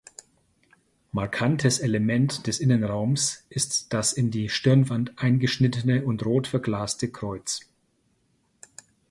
Markantes 1.11 1.77
Element 1.77 2.47
des 2.47 2.59
Innenraums 2.59 3.45
ist 3.51 3.93
das 3.93 4.13
in 4.13 4.31
die 4.31 4.49
Stirnwand 4.49 5.13
eingeschnittene 5.19 6.03
und 6.03 6.25
rot 6.25 6.47
verglaste 6.47 7.11
Kreuz. 7.11 7.59